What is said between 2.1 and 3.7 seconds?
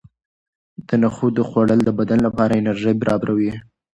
لپاره انرژي برابروي.